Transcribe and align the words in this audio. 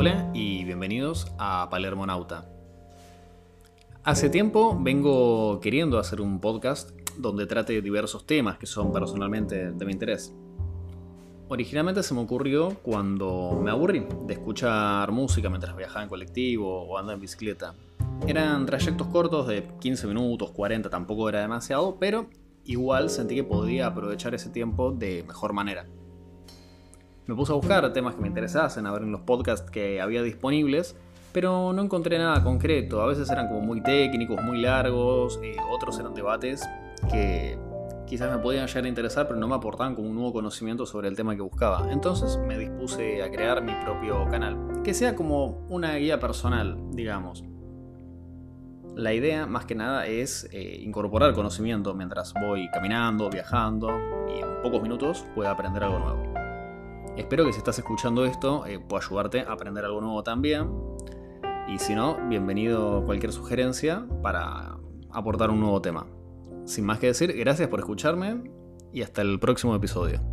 Hola 0.00 0.30
y 0.32 0.64
bienvenidos 0.64 1.30
a 1.36 1.68
Palermo 1.68 2.06
Nauta. 2.06 2.48
Hace 4.02 4.30
tiempo 4.30 4.74
vengo 4.80 5.60
queriendo 5.60 5.98
hacer 5.98 6.22
un 6.22 6.40
podcast 6.40 6.92
donde 7.18 7.44
trate 7.44 7.82
diversos 7.82 8.24
temas 8.24 8.56
que 8.56 8.64
son 8.64 8.94
personalmente 8.94 9.72
de 9.72 9.84
mi 9.84 9.92
interés. 9.92 10.34
Originalmente 11.50 12.02
se 12.02 12.14
me 12.14 12.20
ocurrió 12.20 12.78
cuando 12.82 13.60
me 13.62 13.70
aburrí 13.70 14.06
de 14.26 14.32
escuchar 14.32 15.12
música 15.12 15.50
mientras 15.50 15.76
viajaba 15.76 16.02
en 16.02 16.08
colectivo 16.08 16.84
o 16.84 16.96
andaba 16.96 17.16
en 17.16 17.20
bicicleta. 17.20 17.74
Eran 18.26 18.64
trayectos 18.64 19.06
cortos 19.08 19.48
de 19.48 19.68
15 19.80 20.06
minutos, 20.06 20.50
40, 20.52 20.88
tampoco 20.88 21.28
era 21.28 21.42
demasiado, 21.42 21.98
pero 22.00 22.30
igual 22.64 23.10
sentí 23.10 23.34
que 23.34 23.44
podía 23.44 23.88
aprovechar 23.88 24.34
ese 24.34 24.48
tiempo 24.48 24.92
de 24.92 25.24
mejor 25.24 25.52
manera. 25.52 25.84
Me 27.26 27.34
puse 27.34 27.52
a 27.52 27.54
buscar 27.54 27.92
temas 27.92 28.14
que 28.14 28.20
me 28.20 28.28
interesasen, 28.28 28.86
a 28.86 28.92
ver 28.92 29.02
en 29.02 29.12
los 29.12 29.20
podcasts 29.20 29.70
que 29.70 30.00
había 30.00 30.22
disponibles, 30.22 30.96
pero 31.32 31.72
no 31.72 31.82
encontré 31.82 32.18
nada 32.18 32.42
concreto. 32.42 33.00
A 33.00 33.06
veces 33.06 33.30
eran 33.30 33.48
como 33.48 33.60
muy 33.60 33.82
técnicos, 33.82 34.42
muy 34.42 34.60
largos, 34.60 35.38
eh, 35.42 35.56
otros 35.70 35.98
eran 35.98 36.14
debates 36.14 36.68
que 37.10 37.58
quizás 38.06 38.30
me 38.32 38.38
podían 38.38 38.66
llegar 38.66 38.84
a 38.84 38.88
interesar, 38.88 39.28
pero 39.28 39.38
no 39.38 39.46
me 39.46 39.54
aportaban 39.54 39.94
como 39.94 40.08
un 40.08 40.16
nuevo 40.16 40.32
conocimiento 40.32 40.84
sobre 40.84 41.08
el 41.08 41.16
tema 41.16 41.36
que 41.36 41.42
buscaba. 41.42 41.92
Entonces 41.92 42.38
me 42.38 42.58
dispuse 42.58 43.22
a 43.22 43.30
crear 43.30 43.62
mi 43.62 43.72
propio 43.84 44.26
canal, 44.28 44.82
que 44.82 44.94
sea 44.94 45.14
como 45.14 45.64
una 45.68 45.94
guía 45.94 46.18
personal, 46.18 46.76
digamos. 46.90 47.44
La 48.96 49.14
idea, 49.14 49.46
más 49.46 49.64
que 49.64 49.76
nada, 49.76 50.06
es 50.06 50.48
eh, 50.50 50.80
incorporar 50.82 51.32
conocimiento 51.32 51.94
mientras 51.94 52.34
voy 52.34 52.68
caminando, 52.72 53.30
viajando 53.30 53.88
y 54.28 54.40
en 54.40 54.62
pocos 54.62 54.82
minutos 54.82 55.24
pueda 55.36 55.52
aprender 55.52 55.84
algo 55.84 56.00
nuevo. 56.00 56.39
Espero 57.20 57.44
que 57.44 57.52
si 57.52 57.58
estás 57.58 57.78
escuchando 57.78 58.24
esto 58.24 58.64
eh, 58.64 58.78
pueda 58.78 59.04
ayudarte 59.04 59.40
a 59.42 59.52
aprender 59.52 59.84
algo 59.84 60.00
nuevo 60.00 60.22
también. 60.22 60.70
Y 61.68 61.78
si 61.78 61.94
no, 61.94 62.16
bienvenido 62.28 63.04
cualquier 63.04 63.30
sugerencia 63.30 64.06
para 64.22 64.78
aportar 65.10 65.50
un 65.50 65.60
nuevo 65.60 65.82
tema. 65.82 66.06
Sin 66.64 66.86
más 66.86 66.98
que 66.98 67.08
decir, 67.08 67.36
gracias 67.36 67.68
por 67.68 67.78
escucharme 67.78 68.50
y 68.94 69.02
hasta 69.02 69.20
el 69.20 69.38
próximo 69.38 69.74
episodio. 69.74 70.29